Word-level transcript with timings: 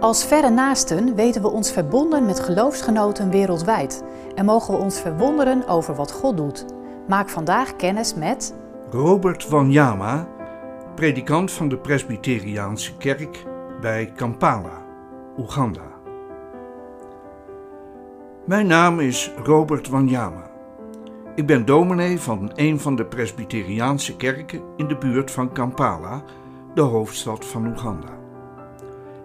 Als 0.00 0.24
verre 0.24 0.50
naasten 0.50 1.14
weten 1.14 1.42
we 1.42 1.48
ons 1.48 1.72
verbonden 1.72 2.26
met 2.26 2.40
geloofsgenoten 2.40 3.30
wereldwijd 3.30 4.04
en 4.34 4.44
mogen 4.44 4.74
we 4.74 4.80
ons 4.80 5.00
verwonderen 5.00 5.68
over 5.68 5.94
wat 5.94 6.12
God 6.12 6.36
doet. 6.36 6.64
Maak 7.08 7.28
vandaag 7.28 7.76
kennis 7.76 8.14
met 8.14 8.54
Robert 8.90 9.48
Wanyama, 9.48 10.28
predikant 10.94 11.52
van 11.52 11.68
de 11.68 11.78
Presbyteriaanse 11.78 12.96
kerk 12.96 13.44
bij 13.80 14.12
Kampala, 14.16 14.82
Oeganda. 15.38 15.96
Mijn 18.44 18.66
naam 18.66 19.00
is 19.00 19.30
Robert 19.44 19.88
Wanyama. 19.88 20.50
Ik 21.34 21.46
ben 21.46 21.64
dominee 21.64 22.20
van 22.20 22.50
een 22.54 22.80
van 22.80 22.96
de 22.96 23.04
Presbyteriaanse 23.06 24.16
kerken 24.16 24.60
in 24.76 24.88
de 24.88 24.96
buurt 24.98 25.30
van 25.30 25.52
Kampala, 25.52 26.22
de 26.74 26.80
hoofdstad 26.80 27.44
van 27.44 27.66
Oeganda. 27.66 28.18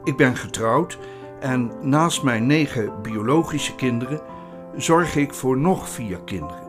Ik 0.04 0.18
ben 0.18 0.36
getrouwd 0.36 0.98
en 1.40 1.72
naast 1.82 2.24
mijn 2.24 2.46
negen 2.46 3.02
biologische 3.02 3.76
kinderen 3.76 4.22
zorg 4.76 5.16
ik 5.16 5.34
voor 5.34 5.58
nog 5.58 5.90
vier 5.90 6.20
kinderen. 6.26 6.64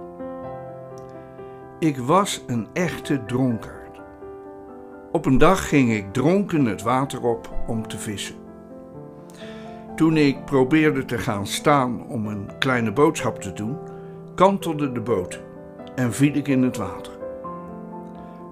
Ik 1.79 1.99
was 1.99 2.45
een 2.47 2.67
echte 2.73 3.25
dronkaard. 3.25 4.01
Op 5.13 5.27
een 5.27 5.39
dag 5.39 5.69
ging 5.69 5.93
ik 5.93 6.13
dronken 6.13 6.65
het 6.65 6.83
water 6.83 7.23
op 7.23 7.51
om 7.67 7.89
te 7.89 7.99
vissen. 7.99 8.35
Toen 9.97 10.17
ik 10.17 10.45
probeerde 10.45 11.05
te 11.05 11.19
gaan 11.19 11.47
staan 11.47 12.07
om 12.09 12.27
een 12.27 12.51
kleine 12.59 12.93
boodschap 12.93 13.41
te 13.41 13.53
doen, 13.53 13.79
kantelde 14.35 14.93
de 14.93 15.01
boot 15.01 15.41
en 15.95 16.13
viel 16.13 16.35
ik 16.35 16.49
in 16.49 16.63
het 16.63 16.77
water. 16.77 17.14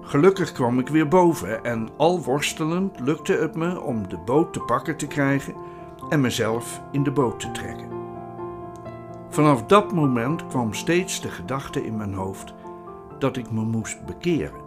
Gelukkig 0.03 0.51
kwam 0.51 0.79
ik 0.79 0.87
weer 0.87 1.07
boven 1.07 1.63
en 1.63 1.89
al 1.97 2.23
worstelend 2.23 2.99
lukte 2.99 3.33
het 3.33 3.55
me 3.55 3.81
om 3.81 4.07
de 4.07 4.17
boot 4.17 4.53
te 4.53 4.59
pakken 4.59 4.97
te 4.97 5.07
krijgen 5.07 5.55
en 6.09 6.21
mezelf 6.21 6.81
in 6.91 7.03
de 7.03 7.11
boot 7.11 7.39
te 7.39 7.51
trekken. 7.51 7.87
Vanaf 9.29 9.63
dat 9.63 9.93
moment 9.93 10.47
kwam 10.47 10.73
steeds 10.73 11.21
de 11.21 11.29
gedachte 11.29 11.85
in 11.85 11.97
mijn 11.97 12.13
hoofd 12.13 12.53
dat 13.19 13.37
ik 13.37 13.51
me 13.51 13.61
moest 13.61 14.05
bekeren. 14.05 14.61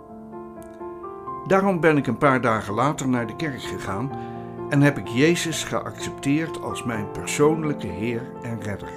Daarom 1.46 1.80
ben 1.80 1.96
ik 1.96 2.06
een 2.06 2.18
paar 2.18 2.40
dagen 2.40 2.74
later 2.74 3.08
naar 3.08 3.26
de 3.26 3.36
kerk 3.36 3.62
gegaan 3.62 4.10
en 4.70 4.80
heb 4.80 4.98
ik 4.98 5.08
Jezus 5.08 5.64
geaccepteerd 5.64 6.62
als 6.62 6.84
mijn 6.84 7.10
persoonlijke 7.10 7.86
Heer 7.86 8.22
en 8.42 8.62
Redder. 8.62 8.90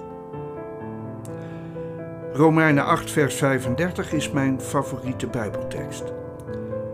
Romeinen 2.33 2.85
8, 2.85 3.11
vers 3.11 3.35
35 3.35 4.13
is 4.13 4.31
mijn 4.31 4.61
favoriete 4.61 5.27
Bijbeltekst. 5.27 6.13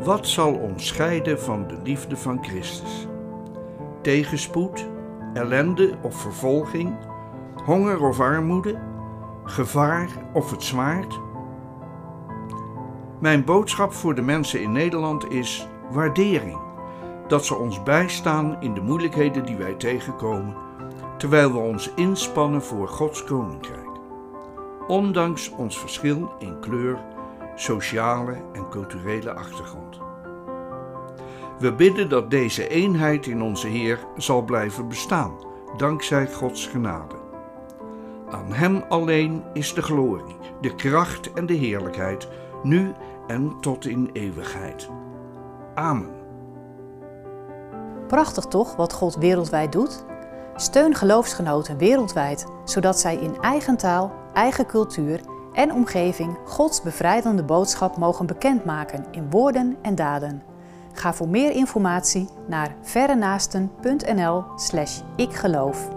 Wat 0.05 0.27
zal 0.27 0.53
ons 0.53 0.87
scheiden 0.87 1.39
van 1.39 1.67
de 1.67 1.77
liefde 1.83 2.17
van 2.17 2.43
Christus? 2.43 3.07
Tegenspoed, 4.01 4.85
ellende 5.33 5.97
of 6.01 6.15
vervolging, 6.15 6.95
honger 7.63 8.01
of 8.01 8.19
armoede, 8.19 8.79
gevaar 9.43 10.09
of 10.33 10.51
het 10.51 10.63
zwaard? 10.63 11.19
Mijn 13.19 13.43
boodschap 13.43 13.93
voor 13.93 14.15
de 14.15 14.21
mensen 14.21 14.61
in 14.61 14.71
Nederland 14.71 15.31
is 15.31 15.67
waardering. 15.91 16.57
Dat 17.27 17.45
ze 17.45 17.55
ons 17.55 17.83
bijstaan 17.83 18.57
in 18.59 18.73
de 18.73 18.81
moeilijkheden 18.81 19.45
die 19.45 19.57
wij 19.57 19.73
tegenkomen, 19.73 20.55
terwijl 21.17 21.51
we 21.51 21.57
ons 21.57 21.91
inspannen 21.95 22.61
voor 22.61 22.87
Gods 22.87 23.23
koninkrijk. 23.23 23.89
Ondanks 24.87 25.49
ons 25.49 25.79
verschil 25.79 26.31
in 26.39 26.59
kleur, 26.59 26.99
sociale 27.55 28.35
en 28.53 28.69
culturele 28.69 29.33
achtergrond. 29.33 29.99
We 31.59 31.73
bidden 31.73 32.09
dat 32.09 32.29
deze 32.29 32.67
eenheid 32.67 33.27
in 33.27 33.41
onze 33.41 33.67
Heer 33.67 33.99
zal 34.17 34.41
blijven 34.41 34.87
bestaan, 34.87 35.35
dankzij 35.77 36.27
Gods 36.27 36.67
genade. 36.67 37.15
Aan 38.29 38.53
Hem 38.53 38.83
alleen 38.89 39.43
is 39.53 39.73
de 39.73 39.81
glorie, 39.81 40.35
de 40.61 40.75
kracht 40.75 41.33
en 41.33 41.45
de 41.45 41.53
heerlijkheid, 41.53 42.27
nu 42.63 42.91
en 43.27 43.55
tot 43.59 43.85
in 43.85 44.09
eeuwigheid. 44.13 44.89
Amen. 45.75 46.13
Prachtig 48.07 48.45
toch 48.45 48.75
wat 48.75 48.93
God 48.93 49.15
wereldwijd 49.15 49.71
doet? 49.71 50.05
Steun 50.55 50.95
geloofsgenoten 50.95 51.77
wereldwijd, 51.77 52.45
zodat 52.63 52.99
zij 52.99 53.15
in 53.15 53.41
eigen 53.41 53.77
taal, 53.77 54.11
eigen 54.33 54.65
cultuur 54.65 55.19
en 55.55 55.73
omgeving 55.73 56.37
Gods 56.45 56.81
bevrijdende 56.81 57.43
boodschap 57.43 57.97
mogen 57.97 58.25
bekendmaken 58.25 59.05
in 59.11 59.29
woorden 59.29 59.77
en 59.81 59.95
daden. 59.95 60.43
Ga 60.93 61.13
voor 61.13 61.29
meer 61.29 61.51
informatie 61.51 62.29
naar 62.47 62.75
verrenaasten.nl/slash 62.81 65.01
ikgeloof. 65.15 65.94